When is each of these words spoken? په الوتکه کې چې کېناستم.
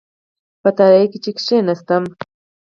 په 0.61 0.69
الوتکه 0.87 1.07
کې 1.11 1.19
چې 1.23 1.31
کېناستم. 1.37 2.03